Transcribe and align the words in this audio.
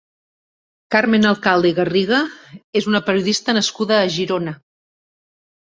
Carmen 0.95 1.27
Alcalde 1.31 1.69
i 1.73 1.75
Garriga 1.81 2.23
és 2.83 2.89
una 2.95 3.03
periodista 3.13 3.57
nascuda 3.61 3.99
a 4.07 4.11
Girona. 4.19 4.59